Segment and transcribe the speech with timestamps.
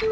[0.00, 0.08] Podcast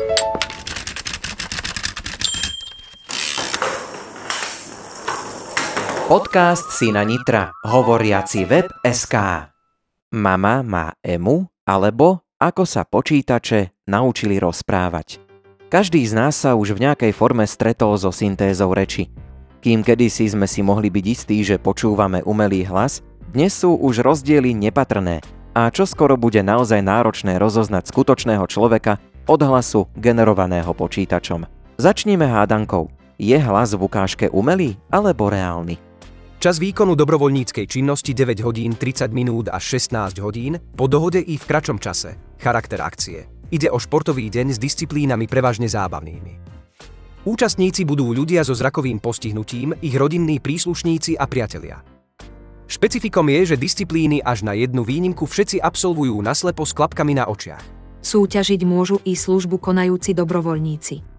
[6.77, 9.49] Sina Nitra, hovoriaci web SK.
[10.13, 15.25] Mama má emu, alebo ako sa počítače naučili rozprávať.
[15.73, 19.09] Každý z nás sa už v nejakej forme stretol so syntézou reči.
[19.65, 23.01] Kým kedysi sme si mohli byť istí, že počúvame umelý hlas,
[23.33, 25.25] dnes sú už rozdiely nepatrné
[25.57, 31.45] a čo skoro bude naozaj náročné rozoznať skutočného človeka od hlasu generovaného počítačom.
[31.77, 32.89] Začníme hádankou.
[33.21, 35.77] Je hlas v ukážke umelý alebo reálny?
[36.39, 41.45] Čas výkonu dobrovoľníckej činnosti 9 hodín 30 minút až 16 hodín, po dohode i v
[41.45, 42.15] kračom čase.
[42.39, 43.27] Charakter akcie.
[43.51, 46.39] Ide o športový deň s disciplínami prevažne zábavnými.
[47.27, 51.83] Účastníci budú ľudia so zrakovým postihnutím, ich rodinní príslušníci a priatelia.
[52.71, 57.78] Špecifikom je, že disciplíny až na jednu výnimku všetci absolvujú naslepo s klapkami na očiach.
[58.03, 61.19] Súťažiť môžu i službu konajúci dobrovoľníci.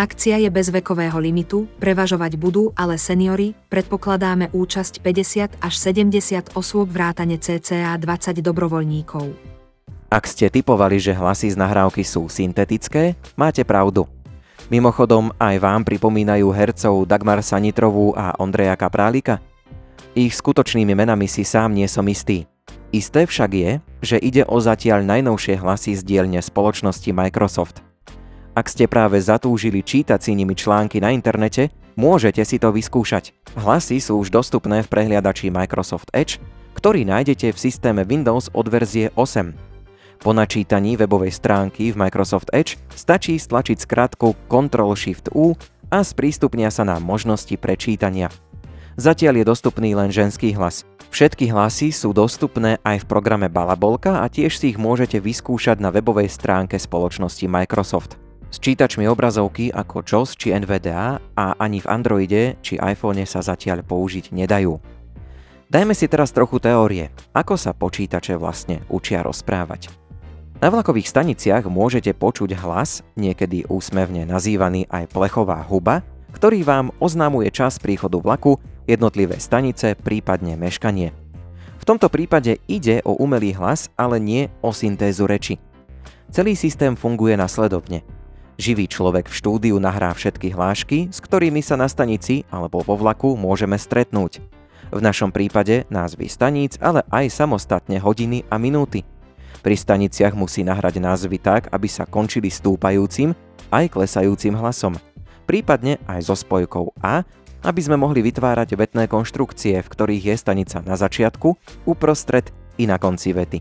[0.00, 6.88] Akcia je bez vekového limitu, prevažovať budú ale seniory, predpokladáme účasť 50 až 70 osôb
[6.88, 8.00] vrátane cca 20
[8.40, 9.50] dobrovoľníkov.
[10.10, 14.08] Ak ste typovali, že hlasy z nahrávky sú syntetické, máte pravdu.
[14.72, 19.38] Mimochodom, aj vám pripomínajú hercov Dagmar Sanitrovú a Ondreja Kaprálika?
[20.14, 22.48] Ich skutočnými menami si sám nie som istý.
[22.90, 23.70] Isté však je,
[24.02, 27.80] že ide o zatiaľ najnovšie hlasy z dielne spoločnosti Microsoft–
[28.50, 33.30] ak ste práve zatúžili čítať si nimi články na internete, môžete si to vyskúšať.
[33.54, 36.42] Hlasy sú už dostupné v prehliadači Microsoft Edge,
[36.74, 39.54] ktorý nájdete v systéme Windows od verzie 8.
[40.20, 45.56] Po načítaní webovej stránky v Microsoft Edge stačí stlačiť skratku Ctrl-Shift-U
[45.88, 48.28] a sprístupnia sa nám možnosti prečítania.
[49.00, 50.84] Zatiaľ je dostupný len ženský hlas.
[51.08, 55.88] Všetky hlasy sú dostupné aj v programe Balabolka a tiež si ich môžete vyskúšať na
[55.88, 58.20] webovej stránke spoločnosti Microsoft.
[58.52, 63.80] S čítačmi obrazovky ako JOS či NVDA a ani v Androide či iPhone sa zatiaľ
[63.88, 64.76] použiť nedajú.
[65.72, 69.88] Dajme si teraz trochu teórie, ako sa počítače vlastne učia rozprávať.
[70.60, 76.04] Na vlakových staniciach môžete počuť hlas, niekedy úsmevne nazývaný aj plechová huba,
[76.36, 81.12] ktorý vám oznámuje čas príchodu vlaku, jednotlivé stanice, prípadne meškanie.
[81.80, 85.56] V tomto prípade ide o umelý hlas, ale nie o syntézu reči.
[86.30, 88.04] Celý systém funguje nasledovne.
[88.60, 93.32] Živý človek v štúdiu nahrá všetky hlášky, s ktorými sa na stanici alebo vo vlaku
[93.32, 94.44] môžeme stretnúť.
[94.92, 99.06] V našom prípade názvy staníc, ale aj samostatne hodiny a minúty.
[99.64, 103.32] Pri staniciach musí nahrať názvy tak, aby sa končili stúpajúcim
[103.72, 105.00] aj klesajúcim hlasom.
[105.48, 107.24] Prípadne aj so spojkou A,
[107.64, 111.56] aby sme mohli vytvárať vetné konštrukcie, v ktorých je stanica na začiatku,
[111.88, 112.48] uprostred
[112.80, 113.60] i na konci vety.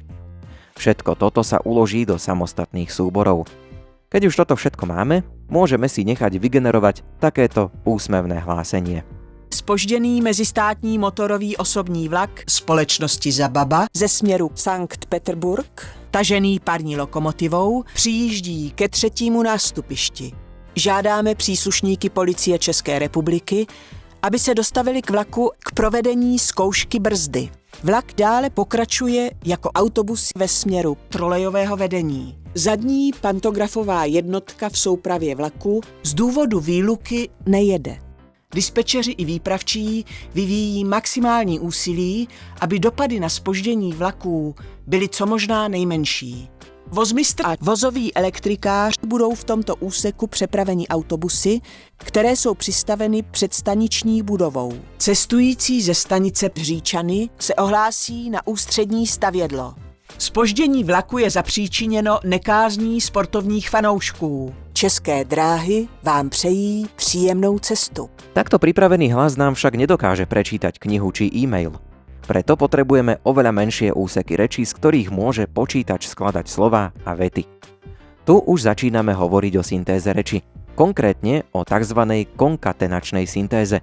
[0.80, 3.44] Všetko toto sa uloží do samostatných súborov.
[4.10, 5.22] Keď už toto všetko máme,
[5.52, 9.04] môžeme si nechať vygenerovať takéto úsmevné hlásenie.
[9.54, 18.72] Spožděný mezistátní motorový osobní vlak společnosti Zababa ze směru Sankt Peterburg, tažený parní lokomotivou, přijíždí
[18.72, 20.49] ke třetímu nástupišti.
[20.80, 23.68] Žádáme příslušníky policie České republiky,
[24.22, 27.50] aby se dostavili k vlaku k provedení zkoušky brzdy.
[27.84, 32.38] Vlak dále pokračuje jako autobus ve směru trolejového vedení.
[32.56, 38.00] Zadní pantografová jednotka v soupravě vlaku z důvodu výluky nejede.
[38.54, 42.28] Dispečeři i výpravčí vyvíjí maximální úsilí,
[42.62, 44.56] aby dopady na spoždění vlaků
[44.88, 46.50] byly co možná nejmenší.
[46.92, 51.60] Vozmistr a vozový elektrikář budou v tomto úseku přepraveni autobusy,
[51.98, 54.74] které jsou přistaveny před staniční budovou.
[54.98, 59.74] Cestující ze stanice Bříčany se ohlásí na ústřední stavědlo.
[60.18, 64.54] Spoždění vlaku je zapříčiněno nekázní sportovních fanoušků.
[64.74, 68.10] České dráhy vám přejí příjemnou cestu.
[68.34, 71.89] Takto pripravený hlas nám však nedokáže prečítať knihu či e-mail.
[72.30, 77.50] Preto potrebujeme oveľa menšie úseky rečí, z ktorých môže počítač skladať slova a vety.
[78.22, 80.46] Tu už začíname hovoriť o syntéze reči,
[80.78, 82.30] konkrétne o tzv.
[82.38, 83.82] konkatenačnej syntéze.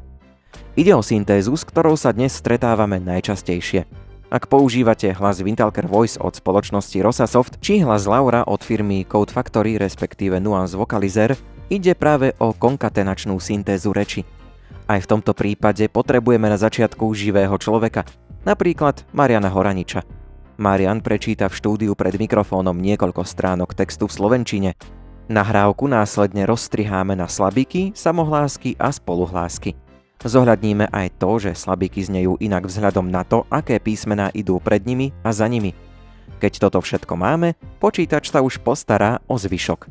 [0.79, 3.83] Ide o syntézu, s ktorou sa dnes stretávame najčastejšie.
[4.31, 9.75] Ak používate hlas Wintalker Voice od spoločnosti Rosasoft či hlas Laura od firmy Code Factory
[9.75, 11.35] respektíve Nuance Vocalizer,
[11.67, 14.23] ide práve o konkatenačnú syntézu reči.
[14.87, 18.07] Aj v tomto prípade potrebujeme na začiatku živého človeka,
[18.47, 20.07] Napríklad Mariana Horaniča.
[20.63, 24.71] Marian prečíta v štúdiu pred mikrofónom niekoľko stránok textu v slovenčine.
[25.27, 29.75] Nahrávku následne rozstriháme na slabiky, samohlásky a spoluhlásky.
[30.23, 35.11] Zohľadníme aj to, že slabiky znejú inak vzhľadom na to, aké písmená idú pred nimi
[35.27, 35.75] a za nimi.
[36.39, 39.91] Keď toto všetko máme, počítač sa už postará o zvyšok.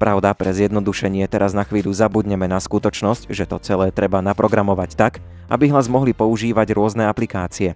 [0.00, 5.20] Pravda, pre zjednodušenie teraz na chvíľu zabudneme na skutočnosť, že to celé treba naprogramovať tak,
[5.50, 7.74] aby hlas mohli používať rôzne aplikácie.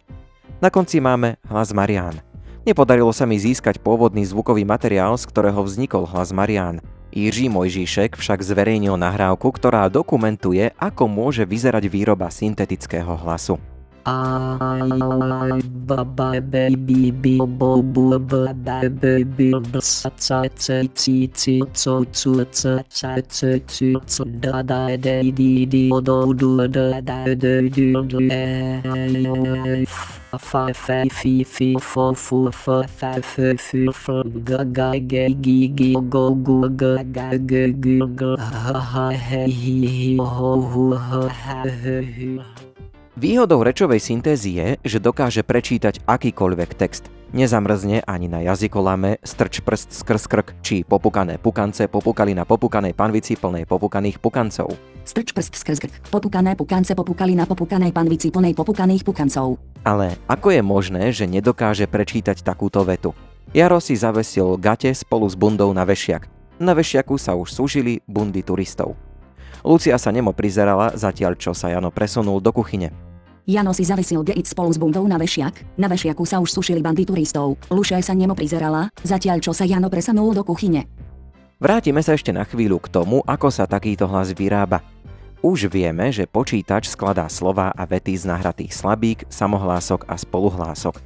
[0.63, 2.23] Na konci máme hlas Marián.
[2.65, 6.81] Nepodarilo sa mi získať pôvodný zvukový materiál, z ktorého vznikol hlas Marián.
[7.13, 13.61] Jiří Mojžíšek však zverejnil nahrávku, ktorá dokumentuje, ako môže vyzerať výroba syntetického hlasu.
[14.07, 15.65] I like
[16.51, 18.53] baby bobo booba
[19.01, 27.35] baby satsatsatsi so to satsatsi so da da da di di do do da da
[27.35, 28.19] da do do
[30.39, 35.69] fa fa fi fi fo fu fa fa fa fu fa ga ga ga gi
[35.77, 41.23] gi go go ga ga ga gi ga ha ha he he ho ho ha
[41.43, 42.74] ha he he
[43.15, 47.07] Výhodou rečovej syntézy je, že dokáže prečítať akýkoľvek text.
[47.31, 53.39] Nezamrzne ani na jazykolame, strč prst skrz krk, či popukané pukance popukali na popukanej panvici
[53.39, 54.75] plnej popukaných pukancov.
[55.07, 59.63] Strč prst skrz krk, popukané pukance popukali na popukanej panvici plnej popukaných pukancov.
[59.87, 63.15] Ale ako je možné, že nedokáže prečítať takúto vetu?
[63.55, 66.27] Jaro si zavesil gate spolu s bundou na vešiak.
[66.59, 68.99] Na vešiaku sa už súžili bundy turistov.
[69.65, 72.93] Lucia sa nemo prizerala, zatiaľ čo sa Jano presunul do kuchyne.
[73.49, 77.09] Jano si zavesil geit spolu s bundou na vešiak, na vešiaku sa už sušili bandy
[77.09, 77.57] turistov.
[77.73, 80.85] Lucia sa nemo prizerala, zatiaľ čo sa Jano presunul do kuchyne.
[81.57, 84.85] Vrátime sa ešte na chvíľu k tomu, ako sa takýto hlas vyrába.
[85.41, 91.01] Už vieme, že počítač skladá slova a vety z nahratých slabík, samohlások a spoluhlások.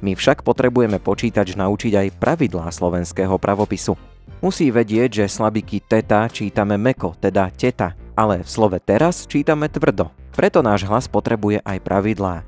[0.00, 3.96] My však potrebujeme počítač naučiť aj pravidlá slovenského pravopisu.
[4.38, 10.10] Musí vedieť, že slabiky teta čítame meko, teda teta, ale v slove teraz čítame tvrdo.
[10.34, 12.42] Preto náš hlas potrebuje aj pravidlá.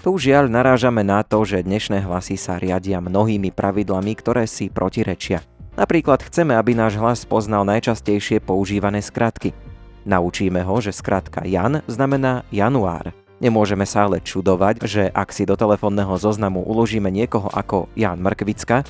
[0.00, 5.44] Tu žiaľ narážame na to, že dnešné hlasy sa riadia mnohými pravidlami, ktoré si protirečia.
[5.76, 9.52] Napríklad chceme, aby náš hlas poznal najčastejšie používané skratky.
[10.08, 13.12] Naučíme ho, že skratka Jan znamená január.
[13.38, 18.82] Nemôžeme sa ale čudovať, že ak si do telefónneho zoznamu uložíme niekoho ako Jan Mrkvicka,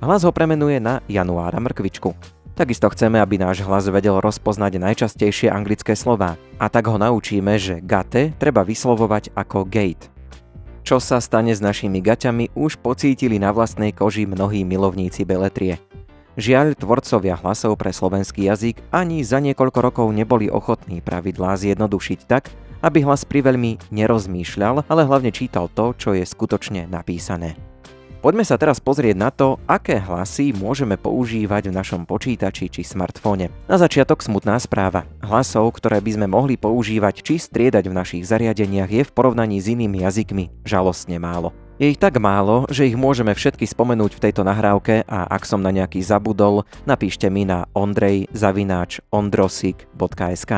[0.00, 2.39] Hlas ho premenuje na Januára Mrkvičku.
[2.60, 7.80] Takisto chceme, aby náš hlas vedel rozpoznať najčastejšie anglické slová a tak ho naučíme, že
[7.80, 10.12] gate treba vyslovovať ako gate.
[10.84, 15.80] Čo sa stane s našimi gaťami už pocítili na vlastnej koži mnohí milovníci beletrie.
[16.36, 22.52] Žiaľ, tvorcovia hlasov pre slovenský jazyk ani za niekoľko rokov neboli ochotní pravidlá zjednodušiť tak,
[22.84, 27.69] aby hlas priveľmi nerozmýšľal, ale hlavne čítal to, čo je skutočne napísané.
[28.20, 33.48] Poďme sa teraz pozrieť na to, aké hlasy môžeme používať v našom počítači či smartfóne.
[33.64, 35.08] Na začiatok smutná správa.
[35.24, 39.72] Hlasov, ktoré by sme mohli používať či striedať v našich zariadeniach je v porovnaní s
[39.72, 41.56] inými jazykmi žalostne málo.
[41.80, 45.64] Je ich tak málo, že ich môžeme všetky spomenúť v tejto nahrávke a ak som
[45.64, 50.52] na nejaký zabudol, napíšte mi na ondrej.ondrosik.sk.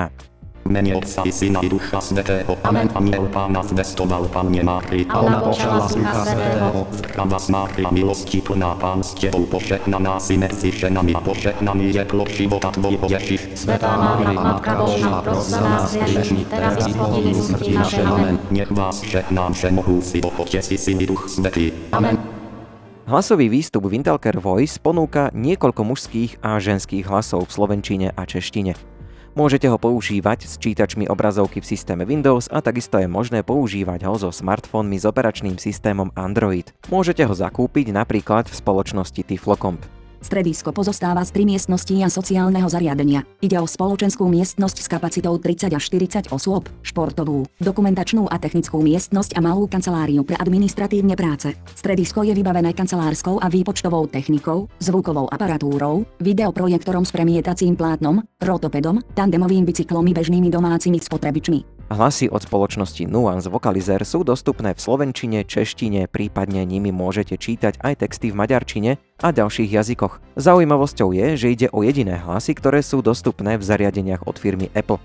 [0.65, 2.57] mene Otca i Syna i Ducha Svetého.
[2.63, 2.91] Amen.
[2.95, 5.07] Aniel Pána zvestoval Panne Mári.
[5.09, 6.87] A ona počala z Ducha Svetého.
[6.93, 12.05] Zdravá vás Mária, milosti plná Pán s Tebou, požehnaná si medzi ženami a požehnaný je
[12.05, 13.57] plod života Tvojho Ježiš.
[13.57, 18.05] Svetá Mária, Matka Božia, pros za nás hriešných, teraz i v hodinu smrti našej.
[18.05, 18.37] Amen.
[18.53, 21.73] Nech vás žehnám všemohúci Boh Otec i Syn i Duch Svetý.
[21.97, 22.21] Amen.
[23.03, 28.92] Hlasový výstup Wintelker Voice ponúka niekoľko mužských a ženských hlasov v slovenčine a češtine.
[29.33, 34.21] Môžete ho používať s čítačmi obrazovky v systéme Windows a takisto je možné používať ho
[34.21, 36.69] so smartfónmi s operačným systémom Android.
[36.93, 40.02] Môžete ho zakúpiť napríklad v spoločnosti Tiflocomp.
[40.23, 43.27] Stredisko pozostáva z tri miestnosti a sociálneho zariadenia.
[43.43, 49.35] Ide o spoločenskú miestnosť s kapacitou 30 až 40 osôb, športovú, dokumentačnú a technickú miestnosť
[49.35, 51.59] a malú kanceláriu pre administratívne práce.
[51.75, 59.67] Stredisko je vybavené kancelárskou a výpočtovou technikou, zvukovou aparatúrou, videoprojektorom s premietacím plátnom, rotopedom, tandemovým
[59.67, 61.82] bicyklom i bežnými domácimi spotrebičmi.
[61.93, 68.01] Hlasy od spoločnosti Nuance Vocalizer sú dostupné v slovenčine, češtine, prípadne nimi môžete čítať aj
[68.01, 70.25] texty v maďarčine a ďalších jazykoch.
[70.41, 74.97] Zaujímavosťou je, že ide o jediné hlasy, ktoré sú dostupné v zariadeniach od firmy Apple.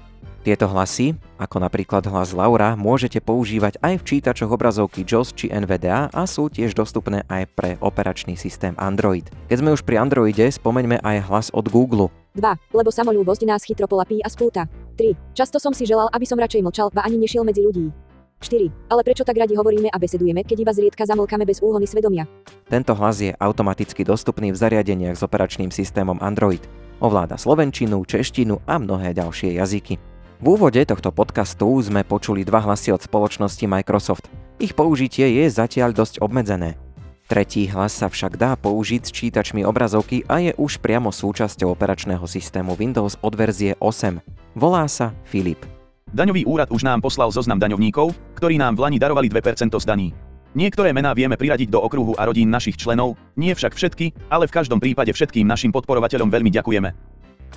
[0.48, 6.08] Tieto hlasy, ako napríklad hlas Laura, môžete používať aj v čítačoch obrazovky JOS či NVDA
[6.08, 9.27] a sú tiež dostupné aj pre operačný systém Android.
[9.51, 12.08] Keď sme už pri Androide, spomeňme aj hlas od Google.
[12.32, 12.48] 2.
[12.72, 14.72] Lebo samolúbosť nás chytro polapí a spúta.
[14.98, 15.38] 3.
[15.38, 17.94] Často som si želal, aby som radšej mlčal, ba ani nešiel medzi ľudí.
[18.42, 18.89] 4.
[18.89, 22.30] Ale prečo tak radi hovoríme a besedujeme, keď iba zriedka zamlkame bez úhony svedomia?
[22.70, 26.62] Tento hlas je automaticky dostupný v zariadeniach s operačným systémom Android.
[27.01, 29.98] Ovláda slovenčinu, češtinu a mnohé ďalšie jazyky.
[30.38, 34.30] V úvode tohto podcastu sme počuli dva hlasy od spoločnosti Microsoft.
[34.62, 36.77] Ich použitie je zatiaľ dosť obmedzené.
[37.25, 42.24] Tretí hlas sa však dá použiť s čítačmi obrazovky a je už priamo súčasťou operačného
[42.24, 44.47] systému Windows od verzie 8.
[44.57, 45.61] Volá sa Filip.
[46.09, 48.09] Daňový úrad už nám poslal zoznam daňovníkov,
[48.41, 50.17] ktorí nám v Lani darovali 2% z daní.
[50.57, 54.55] Niektoré mená vieme priradiť do okruhu a rodín našich členov, nie však všetky, ale v
[54.57, 56.89] každom prípade všetkým našim podporovateľom veľmi ďakujeme.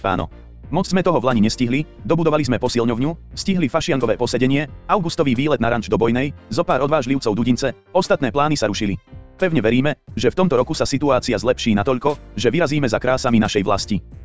[0.04, 0.28] Páno,
[0.69, 5.73] Moc sme toho v Lani nestihli, dobudovali sme posilňovňu, stihli fašiangové posedenie, augustový výlet na
[5.73, 9.00] ranč do Bojnej, zo pár odvážlivcov Dudince, ostatné plány sa rušili.
[9.40, 13.64] Pevne veríme, že v tomto roku sa situácia zlepší natoľko, že vyrazíme za krásami našej
[13.64, 14.20] vlasti.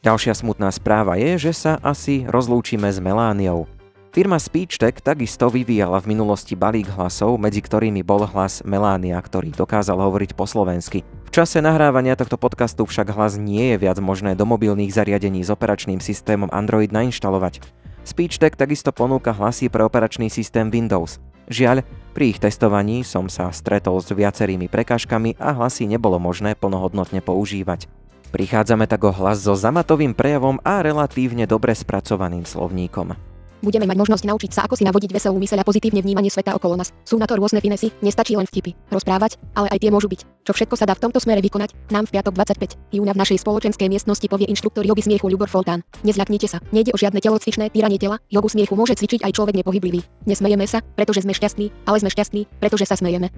[0.00, 3.68] Ďalšia smutná správa je, že sa asi rozlúčime s Melániou.
[4.16, 10.00] Firma SpeechTech takisto vyvíjala v minulosti balík hlasov, medzi ktorými bol hlas Melánia, ktorý dokázal
[10.00, 11.04] hovoriť po slovensky.
[11.04, 15.52] V čase nahrávania tohto podcastu však hlas nie je viac možné do mobilných zariadení s
[15.52, 17.60] operačným systémom Android nainštalovať.
[18.00, 21.20] SpeechTech takisto ponúka hlasy pre operačný systém Windows.
[21.52, 21.84] Žiaľ,
[22.16, 27.99] pri ich testovaní som sa stretol s viacerými prekážkami a hlasy nebolo možné plnohodnotne používať.
[28.30, 33.30] Prichádzame tak o hlas so zamatovým prejavom a relatívne dobre spracovaným slovníkom.
[33.60, 36.80] Budeme mať možnosť naučiť sa, ako si navodiť veselú myseľ a pozitívne vnímanie sveta okolo
[36.80, 36.96] nás.
[37.04, 40.48] Sú na to rôzne finesy, nestačí len vtipy, rozprávať, ale aj tie môžu byť.
[40.48, 42.96] Čo všetko sa dá v tomto smere vykonať, nám v piatok 25.
[42.96, 45.84] júna v našej spoločenskej miestnosti povie inštruktor jogy smiechu Ľubor Foltán.
[46.08, 50.00] Nezľaknite sa, nejde o žiadne telocvičné tyranie tela, jogu smiechu môže cvičiť aj človek nepohyblivý.
[50.24, 53.28] Nesmejeme sa, pretože sme šťastní, ale sme šťastní, pretože sa smejeme.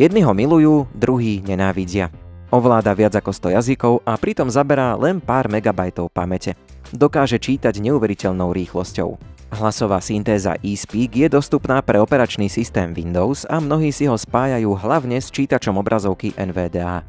[0.00, 2.08] Jedni ho milujú, druhí nenávidia.
[2.48, 6.56] Ovláda viac ako 100 jazykov a pritom zaberá len pár megabajtov pamäte.
[6.96, 9.20] Dokáže čítať neuveriteľnou rýchlosťou.
[9.52, 15.20] Hlasová syntéza eSpeak je dostupná pre operačný systém Windows a mnohí si ho spájajú hlavne
[15.20, 17.04] s čítačom obrazovky NVDA.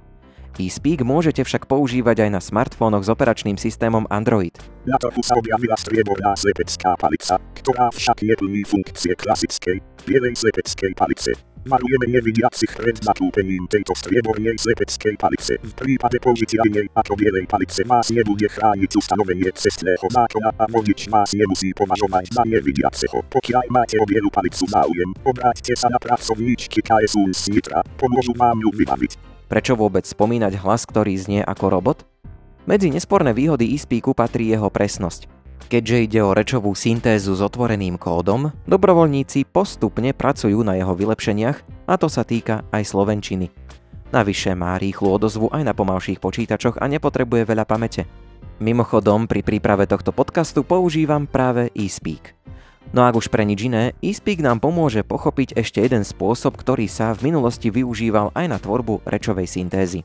[0.59, 4.51] eSpeak môžete však používať aj na smartfónoch s operačným systémom Android.
[4.83, 11.31] Na trhu sa objavila strieborná slepecká palica, ktorá však neplní funkcie klasickej, bielej slepeckej palice.
[11.67, 15.59] Varujeme nevidiacich pred zatúpením tejto striebornej slepeckej palice.
[15.59, 21.11] V prípade použitia inej ako bielej palice vás nebude chrániť ustanovenie cestného zákona a vodič
[21.11, 23.27] vás nemusí považovať za nevidiaceho.
[23.27, 28.63] Pokiaľ máte o bielu palicu záujem, obráťte sa na pracovníčky KSU z Nitra, pomôžu vám
[28.63, 29.19] ju vybaviť.
[29.51, 32.07] Prečo vôbec spomínať hlas, ktorý znie ako robot?
[32.69, 33.77] Medzi nesporné výhody e
[34.15, 35.38] patrí jeho presnosť.
[35.69, 41.93] Keďže ide o rečovú syntézu s otvoreným kódom, dobrovoľníci postupne pracujú na jeho vylepšeniach a
[41.93, 43.53] to sa týka aj slovenčiny.
[44.09, 48.09] Navyše má rýchlu odozvu aj na pomalších počítačoch a nepotrebuje veľa pamäte.
[48.57, 52.33] Mimochodom, pri príprave tohto podcastu používam práve eSpeak.
[52.89, 57.13] No ak už pre nič iné, eSpeak nám pomôže pochopiť ešte jeden spôsob, ktorý sa
[57.13, 60.01] v minulosti využíval aj na tvorbu rečovej syntézy.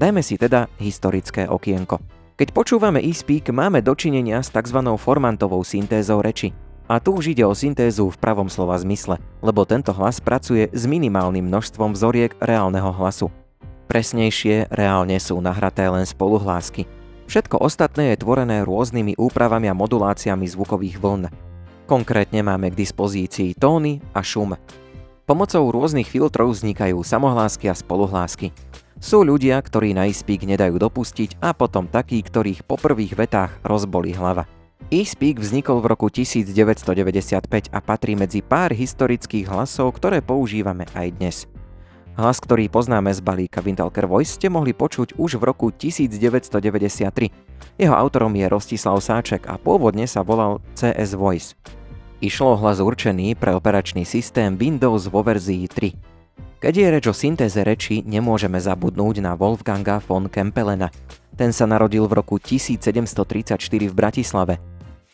[0.00, 2.17] Dajme si teda historické okienko.
[2.38, 4.78] Keď počúvame e-speak, máme dočinenia s tzv.
[4.94, 6.54] formantovou syntézou reči.
[6.86, 10.86] A tu už ide o syntézu v pravom slova zmysle, lebo tento hlas pracuje s
[10.86, 13.26] minimálnym množstvom vzoriek reálneho hlasu.
[13.90, 16.86] Presnejšie, reálne sú nahraté len spoluhlásky.
[17.26, 21.34] Všetko ostatné je tvorené rôznymi úpravami a moduláciami zvukových vln.
[21.90, 24.54] Konkrétne máme k dispozícii tóny a šum.
[25.26, 28.54] Pomocou rôznych filtrov vznikajú samohlásky a spoluhlásky.
[28.98, 34.10] Sú ľudia, ktorí na e-speak nedajú dopustiť a potom takí, ktorých po prvých vetách rozbolí
[34.18, 34.50] hlava.
[34.90, 41.36] E-speak vznikol v roku 1995 a patrí medzi pár historických hlasov, ktoré používame aj dnes.
[42.18, 47.30] Hlas, ktorý poznáme z balíka Wintalker Voice, ste mohli počuť už v roku 1993.
[47.78, 51.54] Jeho autorom je Rostislav Sáček a pôvodne sa volal CS Voice.
[52.18, 56.17] Išlo hlas určený pre operačný systém Windows vo verzii 3.
[56.58, 60.90] Keď je reč o syntéze reči, nemôžeme zabudnúť na Wolfganga von Kempelena.
[61.38, 64.58] Ten sa narodil v roku 1734 v Bratislave.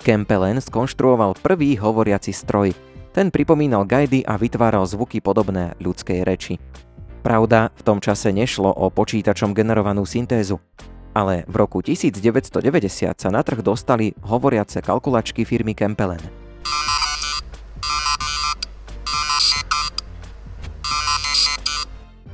[0.01, 2.73] Kempelen skonštruoval prvý hovoriaci stroj.
[3.13, 6.57] Ten pripomínal gajdy a vytváral zvuky podobné ľudskej reči.
[7.21, 10.61] Pravda, v tom čase nešlo o počítačom generovanú syntézu.
[11.15, 12.59] Ale v roku 1990
[13.15, 16.44] sa na trh dostali hovoriace kalkulačky firmy Kempelen.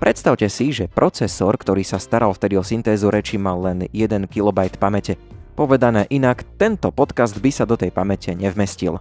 [0.01, 4.59] Predstavte si, že procesor, ktorý sa staral vtedy o syntézu reči, mal len 1 KB
[4.81, 5.21] pamäte.
[5.53, 8.97] Povedané inak, tento podcast by sa do tej pamäte nevmestil.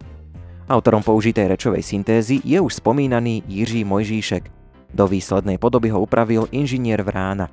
[0.68, 4.52] Autorom použitej rečovej syntézy je už spomínaný Jiří Mojžíšek.
[4.92, 7.48] Do výslednej podoby ho upravil inžinier Vrána.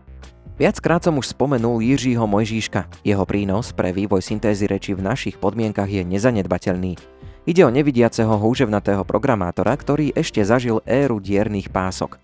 [0.59, 3.07] Viackrát som už spomenul Jiřího Mojžíška.
[3.07, 6.99] Jeho prínos pre vývoj syntézy reči v našich podmienkach je nezanedbateľný.
[7.47, 12.19] Ide o nevidiaceho húževnatého programátora, ktorý ešte zažil éru dierných pások.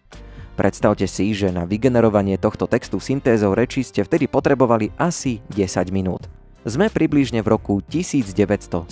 [0.62, 6.30] Predstavte si, že na vygenerovanie tohto textu syntézou reči ste vtedy potrebovali asi 10 minút.
[6.62, 8.86] Sme približne v roku 1977.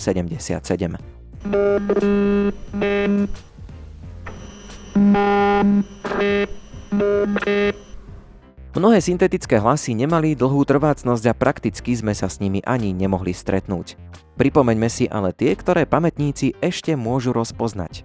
[8.75, 13.95] Mnohé syntetické hlasy nemali dlhú trvácnosť a prakticky sme sa s nimi ani nemohli stretnúť.
[14.35, 18.03] Pripomeňme si ale tie, ktoré pamätníci ešte môžu rozpoznať.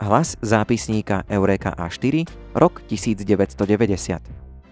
[0.00, 4.22] Hlas zápisníka Eureka A4, rok 1990.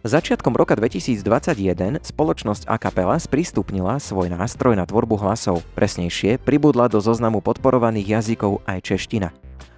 [0.00, 5.60] Začiatkom roka 2021 spoločnosť Acapella sprístupnila svoj nástroj na tvorbu hlasov.
[5.76, 9.28] Presnejšie, pribudla do zoznamu podporovaných jazykov aj čeština.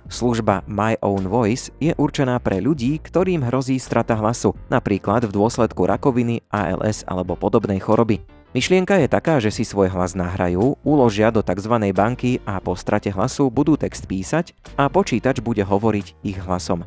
[0.06, 5.90] Služba My Own Voice je určená pre ľudí, ktorým hrozí strata hlasu, napríklad v dôsledku
[5.90, 8.22] rakoviny, ALS alebo podobnej choroby.
[8.54, 11.74] Myšlienka je taká, že si svoj hlas nahrajú, uložia do tzv.
[11.90, 16.86] banky a po strate hlasu budú text písať a počítač bude hovoriť ich hlasom.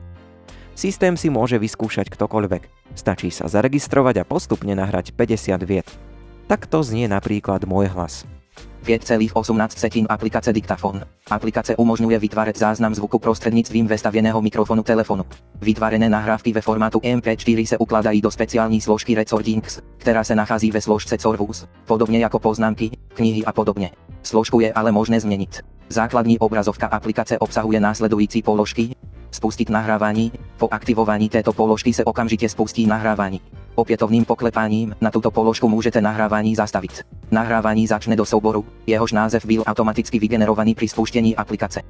[0.75, 2.91] Systém si môže vyskúšať ktokoľvek.
[2.99, 5.87] Stačí sa zaregistrovať a postupne nahrať 50 viet.
[6.51, 8.27] Takto znie napríklad môj hlas.
[8.85, 11.01] 5,18 aplikace Diktafon.
[11.31, 15.25] Aplikace umožňuje vytvárať záznam zvuku prostredníctvím vestavěného mikrofonu telefonu.
[15.61, 20.81] Vytvárené nahrávky ve formátu MP4 se ukladají do speciální složky Recordings, která se nachází ve
[20.81, 23.91] složce Corvus, podobně jako poznámky, knihy a podobně.
[24.23, 25.61] Složku je ale možné změnit.
[25.89, 28.95] Základní obrazovka aplikace obsahuje následující položky.
[29.35, 30.31] Spustit nahrávání.
[30.57, 33.41] Po aktivování této položky se okamžitě spustí nahrávání.
[33.75, 37.03] Opětovným poklepáním na tuto položku můžete nahrávání zastavit.
[37.31, 41.81] Nahrávání začne do souboru, jehož název byl automaticky vygenerovaný pri spúštení aplikace.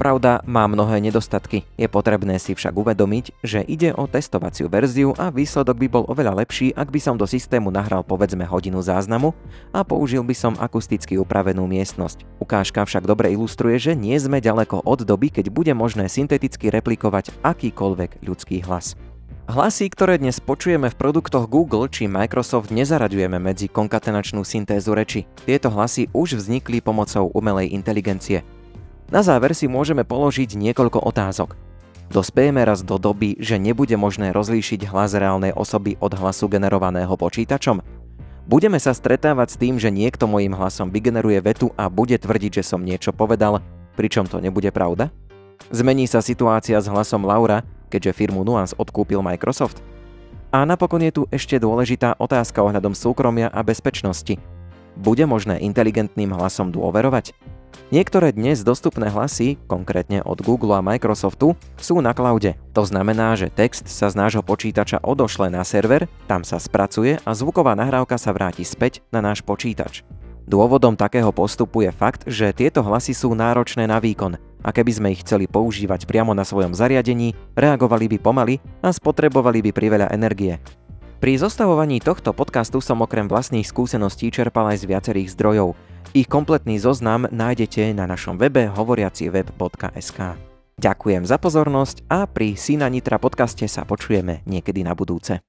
[0.00, 5.28] Pravda má mnohé nedostatky, je potrebné si však uvedomiť, že ide o testovaciu verziu a
[5.28, 9.36] výsledok by bol oveľa lepší, ak by som do systému nahral povedzme hodinu záznamu
[9.70, 12.24] a použil by som akusticky upravenú miestnosť.
[12.40, 17.30] Ukážka však dobre ilustruje, že nie sme ďaleko od doby, keď bude možné synteticky replikovať
[17.44, 18.96] akýkoľvek ľudský hlas.
[19.52, 25.28] Hlasy, ktoré dnes počujeme v produktoch Google či Microsoft nezaraďujeme medzi konkatenačnú syntézu reči.
[25.44, 28.46] Tieto hlasy už vznikli pomocou umelej inteligencie.
[29.12, 31.52] Na záver si môžeme položiť niekoľko otázok.
[32.08, 37.84] Dospejeme raz do doby, že nebude možné rozlíšiť hlas reálnej osoby od hlasu generovaného počítačom?
[38.48, 42.72] Budeme sa stretávať s tým, že niekto mojím hlasom vygeneruje vetu a bude tvrdiť, že
[42.72, 43.60] som niečo povedal,
[44.00, 45.12] pričom to nebude pravda?
[45.68, 49.84] Zmení sa situácia s hlasom Laura, keďže firmu Nuance odkúpil Microsoft?
[50.56, 54.40] A napokon je tu ešte dôležitá otázka ohľadom súkromia a bezpečnosti.
[54.96, 57.51] Bude možné inteligentným hlasom dôverovať?
[57.92, 62.56] Niektoré dnes dostupné hlasy, konkrétne od Google a Microsoftu, sú na cloude.
[62.72, 67.30] To znamená, že text sa z nášho počítača odošle na server, tam sa spracuje a
[67.36, 70.08] zvuková nahrávka sa vráti späť na náš počítač.
[70.48, 75.12] Dôvodom takého postupu je fakt, že tieto hlasy sú náročné na výkon a keby sme
[75.12, 80.56] ich chceli používať priamo na svojom zariadení, reagovali by pomaly a spotrebovali by priveľa energie.
[81.20, 85.76] Pri zostavovaní tohto podcastu som okrem vlastných skúseností čerpal aj z viacerých zdrojov.
[86.12, 90.36] Ich kompletný zoznam nájdete na našom webe hovoriaciveb.sk.
[90.76, 95.40] Ďakujem za pozornosť a pri Sina Nitra podcaste sa počujeme niekedy na budúce.